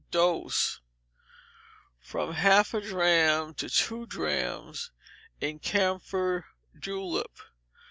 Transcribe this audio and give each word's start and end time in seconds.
Dose, 0.09 0.79
from 1.99 2.33
half 2.33 2.73
a 2.73 2.81
drachm 2.81 3.53
to 3.53 3.69
two 3.69 4.07
drachms, 4.07 4.89
in 5.39 5.59
camphor 5.59 6.47
julep. 6.79 7.33